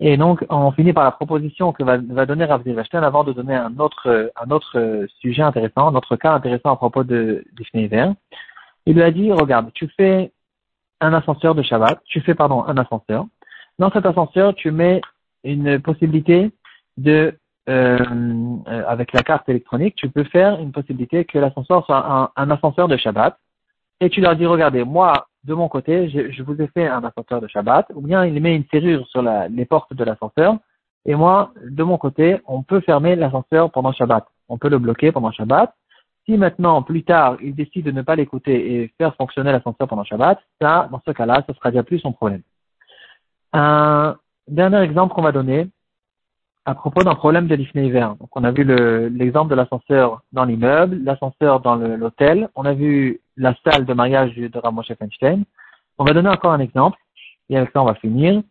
Et 0.00 0.16
donc, 0.16 0.44
on 0.50 0.72
finit 0.72 0.92
par 0.92 1.04
la 1.04 1.12
proposition 1.12 1.72
que 1.72 1.84
va, 1.84 1.98
va 1.98 2.26
donner 2.26 2.44
Rav 2.44 2.64
Zilvashten 2.64 3.04
avant 3.04 3.22
de 3.22 3.32
donner 3.32 3.54
un 3.54 3.78
autre, 3.78 4.32
un 4.36 4.50
autre 4.50 5.06
sujet 5.20 5.42
intéressant, 5.42 5.88
un 5.88 5.94
autre 5.94 6.16
cas 6.16 6.34
intéressant 6.34 6.72
à 6.72 6.76
propos 6.76 7.04
de, 7.04 7.44
de 7.52 7.64
Il 8.86 8.94
lui 8.94 9.02
a 9.02 9.10
dit, 9.12 9.30
regarde, 9.30 9.70
tu 9.72 9.88
fais 9.96 10.32
un 11.00 11.12
ascenseur 11.12 11.54
de 11.54 11.62
Shabbat, 11.62 12.00
tu 12.06 12.20
fais, 12.20 12.34
pardon, 12.34 12.64
un 12.64 12.76
ascenseur. 12.76 13.26
Dans 13.78 13.90
cet 13.90 14.04
ascenseur, 14.06 14.54
tu 14.54 14.70
mets 14.72 15.00
une 15.44 15.80
possibilité 15.80 16.50
de, 16.96 17.38
euh 17.68 17.98
avec 18.66 19.12
la 19.12 19.22
carte 19.22 19.48
électronique, 19.48 19.94
tu 19.96 20.08
peux 20.08 20.24
faire 20.24 20.58
une 20.60 20.72
possibilité 20.72 21.24
que 21.24 21.38
l'ascenseur 21.38 21.84
soit 21.86 22.04
un, 22.04 22.30
un 22.36 22.50
ascenseur 22.50 22.88
de 22.88 22.96
Shabbat. 22.96 23.38
Et 24.00 24.10
tu 24.10 24.20
leur 24.20 24.34
dis, 24.36 24.46
regardez, 24.46 24.84
moi, 24.84 25.28
de 25.44 25.54
mon 25.54 25.68
côté, 25.68 26.08
je, 26.08 26.30
je, 26.30 26.42
vous 26.42 26.60
ai 26.60 26.66
fait 26.68 26.86
un 26.86 27.04
ascenseur 27.04 27.40
de 27.40 27.48
Shabbat, 27.48 27.86
ou 27.94 28.00
bien 28.00 28.24
il 28.24 28.40
met 28.40 28.56
une 28.56 28.64
serrure 28.70 29.06
sur 29.08 29.22
la, 29.22 29.48
les 29.48 29.64
portes 29.64 29.92
de 29.94 30.04
l'ascenseur, 30.04 30.56
et 31.06 31.14
moi, 31.14 31.52
de 31.62 31.82
mon 31.82 31.98
côté, 31.98 32.40
on 32.46 32.62
peut 32.62 32.80
fermer 32.80 33.14
l'ascenseur 33.14 33.70
pendant 33.70 33.92
Shabbat. 33.92 34.26
On 34.48 34.58
peut 34.58 34.68
le 34.68 34.78
bloquer 34.78 35.12
pendant 35.12 35.30
Shabbat. 35.32 35.74
Si 36.24 36.38
maintenant, 36.38 36.82
plus 36.82 37.04
tard, 37.04 37.36
il 37.42 37.54
décide 37.54 37.84
de 37.84 37.90
ne 37.90 38.00
pas 38.00 38.16
l'écouter 38.16 38.74
et 38.74 38.94
faire 38.96 39.14
fonctionner 39.16 39.52
l'ascenseur 39.52 39.86
pendant 39.86 40.04
Shabbat, 40.04 40.38
ça, 40.60 40.88
dans 40.90 41.02
ce 41.06 41.10
cas-là, 41.10 41.44
ce 41.46 41.52
sera 41.54 41.70
déjà 41.70 41.82
plus 41.82 41.98
son 41.98 42.12
problème. 42.12 42.40
Un 43.52 44.16
dernier 44.48 44.80
exemple 44.80 45.14
qu'on 45.14 45.22
va 45.22 45.32
donner, 45.32 45.68
à 46.64 46.74
propos 46.74 47.02
d'un 47.02 47.14
problème 47.14 47.46
de 47.46 47.54
l'Ifnei 47.54 47.90
Donc, 47.90 48.34
on 48.34 48.44
a 48.44 48.50
vu 48.50 48.64
l'exemple 49.10 49.50
de 49.50 49.54
l'ascenseur 49.54 50.22
dans 50.32 50.46
l'immeuble, 50.46 50.96
l'ascenseur 51.04 51.60
dans 51.60 51.76
l'hôtel, 51.76 52.48
on 52.54 52.64
a 52.64 52.72
vu 52.72 53.20
la 53.36 53.54
salle 53.64 53.84
de 53.84 53.94
mariage 53.94 54.34
de 54.34 54.58
Ramoshe 54.58 54.92
Feinstein. 54.98 55.44
On 55.98 56.04
va 56.04 56.12
donner 56.12 56.28
encore 56.28 56.52
un 56.52 56.60
exemple, 56.60 56.98
et 57.48 57.56
avec 57.56 57.70
ça 57.72 57.82
on 57.82 57.86
va 57.86 57.94
finir. 57.94 58.42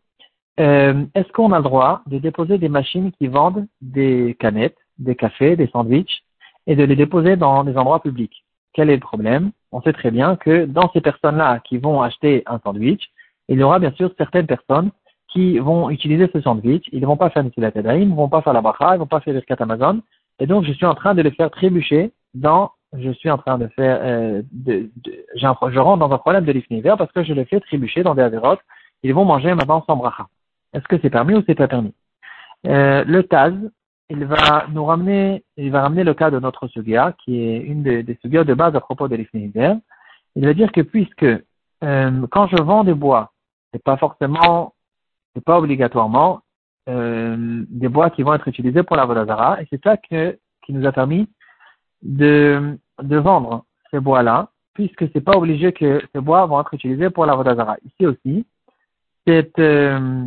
Euh, 0.59 1.05
Est-ce 1.15 1.31
qu'on 1.31 1.51
a 1.51 1.57
le 1.57 1.63
droit 1.63 2.01
de 2.07 2.19
déposer 2.19 2.57
des 2.57 2.69
machines 2.69 3.11
qui 3.13 3.27
vendent 3.27 3.67
des 3.81 4.35
canettes, 4.39 4.77
des 4.99 5.15
cafés, 5.15 5.55
des 5.55 5.67
sandwichs, 5.67 6.23
et 6.67 6.75
de 6.75 6.83
les 6.83 6.95
déposer 6.95 7.35
dans 7.35 7.63
des 7.63 7.75
endroits 7.75 8.01
publics? 8.01 8.45
Quel 8.73 8.89
est 8.89 8.95
le 8.95 9.01
problème? 9.01 9.51
On 9.71 9.81
sait 9.81 9.93
très 9.93 10.11
bien 10.11 10.35
que 10.35 10.65
dans 10.65 10.91
ces 10.93 11.01
personnes-là 11.01 11.59
qui 11.59 11.77
vont 11.77 12.01
acheter 12.01 12.43
un 12.45 12.59
sandwich, 12.59 13.09
il 13.49 13.59
y 13.59 13.63
aura 13.63 13.79
bien 13.79 13.91
sûr 13.91 14.11
certaines 14.17 14.47
personnes 14.47 14.91
qui 15.27 15.57
vont 15.57 15.89
utiliser 15.89 16.29
ce 16.31 16.41
sandwich, 16.41 16.85
ils 16.91 17.01
ne 17.01 17.07
vont 17.07 17.17
pas 17.17 17.31
faire 17.31 17.43
Nitilat 17.43 17.71
ils 17.75 18.09
ne 18.09 18.15
vont 18.15 18.29
pas 18.29 18.41
faire 18.41 18.53
la 18.53 18.61
bracha, 18.61 18.91
ils 18.91 18.93
ne 18.93 18.99
vont 18.99 19.07
pas 19.07 19.19
faire 19.19 19.33
le 19.33 19.41
Amazon, 19.59 20.01
et 20.39 20.45
donc 20.45 20.63
je 20.63 20.71
suis 20.73 20.85
en 20.85 20.93
train 20.93 21.15
de 21.15 21.21
les 21.21 21.31
faire 21.31 21.49
trébucher 21.49 22.11
dans, 22.35 22.71
je 22.97 23.11
suis 23.11 23.29
en 23.29 23.37
train 23.37 23.57
de 23.57 23.67
faire, 23.67 23.99
euh, 24.01 24.41
de, 24.51 24.89
de, 25.03 25.25
je 25.35 25.79
rentre 25.79 25.97
dans 25.97 26.11
un 26.11 26.17
problème 26.17 26.45
de 26.45 26.51
l'ifniver 26.51 26.93
parce 26.97 27.11
que 27.11 27.23
je 27.23 27.33
les 27.33 27.45
fais 27.45 27.59
trébucher 27.59 28.03
dans 28.03 28.15
des 28.15 28.21
avérotes, 28.21 28.61
ils 29.03 29.13
vont 29.13 29.25
manger 29.25 29.53
maintenant 29.53 29.83
sans 29.87 29.95
bracha. 29.95 30.27
Est-ce 30.73 30.87
que 30.87 30.97
c'est 31.01 31.09
permis 31.09 31.35
ou 31.35 31.43
c'est 31.45 31.55
pas 31.55 31.67
permis? 31.67 31.93
Euh, 32.67 33.03
Le 33.05 33.23
Taz, 33.23 33.53
il 34.09 34.25
va 34.25 34.67
nous 34.71 34.85
ramener, 34.85 35.43
il 35.57 35.71
va 35.71 35.81
ramener 35.81 36.03
le 36.03 36.13
cas 36.13 36.29
de 36.29 36.39
notre 36.39 36.67
sugia, 36.67 37.13
qui 37.23 37.39
est 37.39 37.59
une 37.59 37.83
des, 37.83 38.03
des 38.03 38.17
de 38.23 38.53
base 38.53 38.75
à 38.75 38.79
propos 38.79 39.07
de 39.07 39.15
l'ifniver. 39.15 39.73
Il 40.35 40.45
va 40.45 40.53
dire 40.53 40.71
que 40.71 40.81
puisque 40.81 41.23
euh, 41.23 42.27
quand 42.31 42.47
je 42.47 42.61
vends 42.61 42.83
des 42.83 42.93
bois, 42.93 43.31
c'est 43.71 43.83
pas 43.83 43.97
forcément 43.97 44.73
c'est 45.35 45.43
pas 45.43 45.57
obligatoirement 45.57 46.41
euh, 46.89 47.65
des 47.69 47.87
bois 47.87 48.11
qui 48.11 48.21
vont 48.21 48.35
être 48.35 48.47
utilisés 48.47 48.83
pour 48.83 48.95
la 48.95 49.05
Vodazara. 49.05 49.61
Et 49.61 49.67
c'est 49.69 49.83
ça 49.83 49.97
qui 49.97 50.73
nous 50.73 50.85
a 50.85 50.91
permis 50.91 51.27
de, 52.03 52.77
de 53.03 53.17
vendre 53.17 53.65
ces 53.91 53.99
bois-là, 53.99 54.49
puisque 54.73 55.05
c'est 55.11 55.21
pas 55.21 55.37
obligé 55.37 55.71
que 55.73 56.01
ces 56.13 56.21
bois 56.21 56.45
vont 56.45 56.59
être 56.61 56.73
utilisés 56.73 57.09
pour 57.09 57.25
la 57.25 57.35
Vodazara. 57.35 57.77
Ici 57.85 58.05
aussi, 58.05 58.45
cette, 59.27 59.59
euh, 59.59 60.25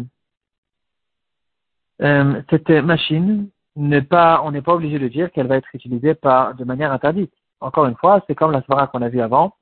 euh, 2.03 2.43
cette 2.51 2.71
machine 2.71 3.49
n'est 3.75 4.03
pas, 4.03 4.43
on 4.45 4.53
n'est 4.53 4.63
pas 4.63 4.75
obligé 4.75 4.99
de 4.99 5.09
dire 5.09 5.31
qu'elle 5.33 5.47
va 5.47 5.57
être 5.57 5.75
utilisée 5.75 6.15
par, 6.15 6.55
de 6.55 6.65
manière 6.65 6.93
interdite. 6.93 7.33
Encore 7.61 7.87
une 7.87 7.97
fois, 7.97 8.23
c'est 8.27 8.35
comme 8.35 8.53
la 8.53 8.63
svara 8.63 8.87
qu'on 8.87 9.03
a 9.03 9.09
vu 9.09 9.21
avant, 9.21 9.55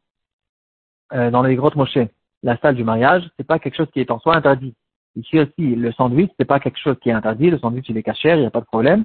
euh, 1.12 1.30
dans 1.30 1.42
les 1.42 1.56
grottes 1.56 1.76
mochées. 1.76 2.10
La 2.42 2.56
salle 2.58 2.74
du 2.74 2.84
mariage, 2.84 3.28
c'est 3.36 3.46
pas 3.46 3.58
quelque 3.58 3.76
chose 3.76 3.90
qui 3.92 4.00
est 4.00 4.10
en 4.10 4.18
soi 4.18 4.36
interdit. 4.36 4.74
Ici 5.16 5.38
aussi, 5.38 5.76
le 5.76 5.92
sandwich, 5.92 6.30
c'est 6.38 6.44
pas 6.44 6.60
quelque 6.60 6.78
chose 6.78 6.96
qui 7.00 7.08
est 7.08 7.12
interdit. 7.12 7.50
Le 7.50 7.58
sandwich, 7.58 7.88
il 7.88 7.96
est 7.96 8.02
caché, 8.02 8.30
il 8.30 8.40
n'y 8.40 8.46
a 8.46 8.50
pas 8.50 8.60
de 8.60 8.66
problème. 8.66 9.04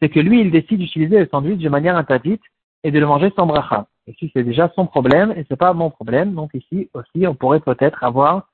C'est 0.00 0.08
que 0.08 0.20
lui, 0.20 0.40
il 0.40 0.50
décide 0.50 0.78
d'utiliser 0.78 1.18
le 1.18 1.28
sandwich 1.30 1.60
de 1.60 1.68
manière 1.68 1.96
interdite 1.96 2.42
et 2.88 2.90
de 2.90 2.98
le 2.98 3.06
manger 3.06 3.30
sans 3.36 3.46
bracha. 3.46 3.86
Ici, 4.06 4.30
c'est 4.32 4.42
déjà 4.42 4.72
son 4.74 4.86
problème 4.86 5.32
et 5.36 5.44
c'est 5.46 5.56
pas 5.56 5.74
mon 5.74 5.90
problème. 5.90 6.34
Donc 6.34 6.50
ici 6.54 6.88
aussi, 6.94 7.26
on 7.26 7.34
pourrait 7.34 7.60
peut-être 7.60 8.02
avoir 8.02 8.48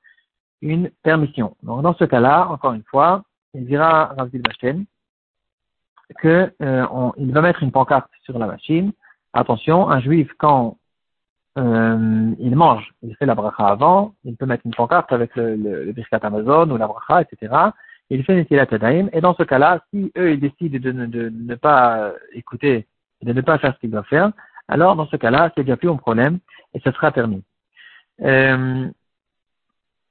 une 0.61 0.89
permission. 1.03 1.55
Donc 1.63 1.83
dans 1.83 1.95
ce 1.95 2.03
cas-là, 2.03 2.49
encore 2.49 2.73
une 2.73 2.83
fois, 2.83 3.23
il 3.53 3.65
dira 3.65 4.13
Rav 4.17 4.29
Bachten 4.29 4.83
que 6.19 6.51
euh, 6.61 6.85
va 7.17 7.41
mettre 7.41 7.63
une 7.63 7.71
pancarte 7.71 8.11
sur 8.23 8.37
la 8.37 8.45
machine. 8.45 8.91
Attention, 9.33 9.89
un 9.89 10.01
juif 10.01 10.29
quand 10.37 10.77
euh, 11.57 12.31
il 12.37 12.55
mange, 12.57 12.93
il 13.01 13.15
fait 13.15 13.25
la 13.25 13.35
bracha 13.35 13.65
avant, 13.65 14.13
il 14.25 14.35
peut 14.35 14.45
mettre 14.45 14.65
une 14.65 14.75
pancarte 14.75 15.13
avec 15.13 15.33
le, 15.37 15.55
le, 15.55 15.85
le 15.85 15.91
Birkat 15.93 16.19
Amazon 16.23 16.69
ou 16.71 16.77
la 16.77 16.87
bracha, 16.87 17.21
etc. 17.21 17.53
Il 18.09 18.23
fait 18.25 18.37
une 18.37 18.45
Tadaim, 18.45 19.07
et 19.13 19.21
dans 19.21 19.33
ce 19.33 19.43
cas-là, 19.43 19.81
si 19.89 20.11
eux 20.17 20.33
ils 20.33 20.39
décident 20.39 20.77
de, 20.77 20.91
de, 20.91 21.05
de, 21.05 21.29
ne 21.29 21.55
pas 21.55 22.11
écouter, 22.33 22.85
de 23.21 23.33
ne 23.33 23.41
pas 23.41 23.57
faire 23.57 23.73
ce 23.73 23.79
qu'ils 23.79 23.91
doivent 23.91 24.05
faire, 24.07 24.31
alors 24.67 24.95
dans 24.95 25.07
ce 25.07 25.15
cas-là, 25.15 25.51
c'est 25.55 25.63
déjà 25.63 25.77
plus 25.77 25.89
un 25.89 25.95
problème 25.95 26.39
et 26.73 26.79
ce 26.79 26.91
sera 26.91 27.11
permis. 27.11 27.43
Euh, 28.21 28.87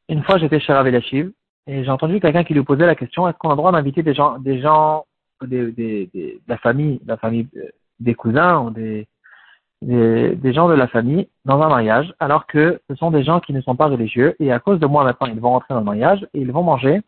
une 0.09 0.23
fois, 0.25 0.39
j'étais 0.39 0.61
chez 0.61 0.73
Rav 0.73 0.87
et 0.87 1.83
j'ai 1.85 1.91
entendu 1.91 2.21
quelqu'un 2.21 2.45
qui 2.45 2.55
lui 2.55 2.63
posait 2.63 2.87
la 2.87 2.95
question 2.95 3.27
est-ce 3.27 3.39
qu'on 3.39 3.49
a 3.49 3.53
le 3.53 3.57
droit 3.57 3.73
d'inviter 3.73 4.03
des 4.03 4.15
gens, 4.15 4.39
des 4.39 4.61
gens, 4.61 5.07
des, 5.43 5.73
des, 5.73 6.11
des, 6.13 6.41
de 6.47 6.49
la 6.49 6.59
famille, 6.59 7.01
la 7.07 7.17
famille, 7.17 7.49
euh, 7.57 7.69
des 8.01 8.15
cousins 8.15 8.61
ou 8.61 8.71
des 8.71 9.09
des, 9.85 10.53
gens 10.53 10.69
de 10.69 10.75
la 10.75 10.89
famille 10.89 11.29
dans 11.45 11.61
un 11.61 11.69
mariage, 11.69 12.15
alors 12.21 12.47
que 12.47 12.81
ce 12.89 12.95
sont 12.97 13.11
des 13.11 13.23
gens 13.23 13.41
qui 13.41 13.53
ne 13.53 13.61
sont 13.61 13.77
pas 13.77 13.87
religieux, 13.87 14.35
et 14.41 14.53
à 14.53 14.59
cause 14.59 14.79
de 14.81 14.87
moi 14.87 15.05
maintenant, 15.05 15.27
ils 15.27 15.39
vont 15.41 15.51
rentrer 15.51 15.75
dans 15.75 15.81
le 15.81 15.87
mariage 15.87 16.27
et 16.35 16.41
ils 16.41 16.51
vont 16.51 16.63
manger 16.63 17.03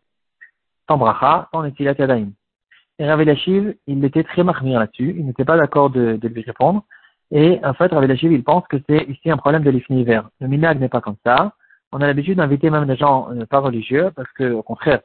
sans 0.89 0.99
bracha, 0.99 1.49
sans 1.53 1.63
netilat 1.63 1.95
yadayim. 1.99 2.33
Et 2.99 3.07
Rav 3.07 3.23
il 3.23 4.05
était 4.05 4.25
très 4.25 4.43
marmire 4.43 4.81
là-dessus, 4.81 5.15
il 5.19 5.27
n'était 5.27 5.45
pas 5.45 5.57
d'accord 5.57 5.91
de, 5.91 6.19
lui 6.23 6.43
répondre, 6.43 6.83
et 7.31 7.61
en 7.65 7.75
fait, 7.75 7.93
Rav 7.93 8.05
il 8.11 8.45
pense 8.45 8.67
que 8.69 8.77
c'est 8.89 9.05
ici 9.09 9.31
un 9.31 9.37
problème 9.37 9.63
de 9.63 9.73
hiver. 9.91 10.29
Le 10.41 10.49
minag 10.49 10.81
n'est 10.81 10.89
pas 10.89 11.01
comme 11.01 11.17
ça. 11.25 11.53
On 11.93 12.01
a 12.01 12.07
l'habitude 12.07 12.39
d'inviter 12.39 12.71
même 12.71 12.87
des 12.87 12.97
gens 12.97 13.29
euh, 13.31 13.47
pas 13.47 13.61
religieux, 13.61 14.11
parce 14.15 14.31
que, 14.33 14.53
au 14.53 14.63
contraire, 14.63 15.01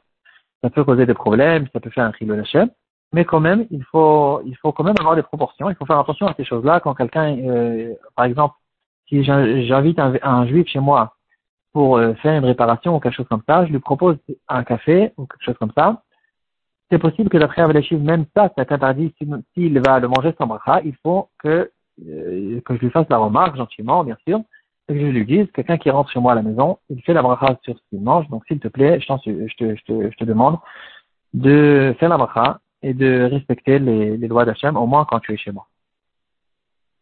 ça 0.62 0.70
peut 0.70 0.84
causer 0.84 1.06
des 1.06 1.14
problèmes, 1.14 1.66
ça 1.72 1.80
peut 1.80 1.90
faire 1.90 2.04
un 2.06 2.12
la 2.26 2.36
lachem 2.36 2.70
mais 3.12 3.24
quand 3.24 3.40
même, 3.40 3.66
il 3.70 3.84
faut, 3.84 4.40
il 4.46 4.56
faut 4.56 4.72
quand 4.72 4.84
même 4.84 4.96
avoir 4.98 5.16
des 5.16 5.22
proportions. 5.22 5.68
Il 5.68 5.76
faut 5.76 5.84
faire 5.84 5.98
attention 5.98 6.26
à 6.26 6.34
ces 6.34 6.44
choses-là. 6.44 6.80
Quand 6.80 6.94
quelqu'un, 6.94 7.36
euh, 7.38 7.94
par 8.16 8.24
exemple, 8.24 8.54
si 9.08 9.22
j'invite 9.22 9.98
un, 9.98 10.46
juif 10.46 10.66
chez 10.68 10.80
moi 10.80 11.14
pour 11.72 11.98
euh, 11.98 12.14
faire 12.14 12.38
une 12.38 12.46
réparation 12.46 12.96
ou 12.96 13.00
quelque 13.00 13.14
chose 13.14 13.28
comme 13.28 13.42
ça, 13.46 13.66
je 13.66 13.72
lui 13.72 13.80
propose 13.80 14.16
un 14.48 14.64
café 14.64 15.12
ou 15.18 15.26
quelque 15.26 15.44
chose 15.44 15.58
comme 15.58 15.72
ça. 15.76 16.02
C'est 16.92 16.98
possible 16.98 17.30
que 17.30 17.38
d'après 17.38 17.62
Avalachim, 17.62 18.00
même 18.00 18.26
ça, 18.36 18.52
c'est 18.54 18.70
interdit. 18.70 19.14
S'il 19.54 19.80
va 19.80 19.98
le 19.98 20.08
manger 20.08 20.34
sans 20.36 20.46
bracha, 20.46 20.82
il 20.84 20.94
faut 21.02 21.30
que, 21.38 21.70
euh, 22.06 22.60
que 22.66 22.74
je 22.76 22.80
lui 22.80 22.90
fasse 22.90 23.06
la 23.08 23.16
remarque 23.16 23.56
gentiment, 23.56 24.04
bien 24.04 24.18
sûr, 24.28 24.40
et 24.88 24.92
que 24.92 25.00
je 25.00 25.06
lui 25.06 25.24
dise, 25.24 25.46
quelqu'un 25.54 25.78
qui 25.78 25.88
rentre 25.88 26.10
chez 26.10 26.20
moi 26.20 26.32
à 26.32 26.34
la 26.34 26.42
maison, 26.42 26.80
il 26.90 27.00
fait 27.00 27.14
la 27.14 27.22
bracha 27.22 27.58
sur 27.62 27.78
ce 27.78 27.82
qu'il 27.88 28.02
mange, 28.02 28.28
donc 28.28 28.44
s'il 28.46 28.60
te 28.60 28.68
plaît, 28.68 29.00
je 29.00 29.06
te 29.06 30.24
demande 30.24 30.58
de 31.32 31.96
faire 31.98 32.10
la 32.10 32.18
bracha 32.18 32.60
et 32.82 32.92
de 32.92 33.22
respecter 33.22 33.78
les, 33.78 34.18
les 34.18 34.28
lois 34.28 34.44
d'Hachem, 34.44 34.76
au 34.76 34.86
moins 34.86 35.06
quand 35.06 35.20
tu 35.20 35.32
es 35.32 35.38
chez 35.38 35.50
moi. 35.50 35.66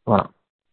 Voilà. 0.06 0.28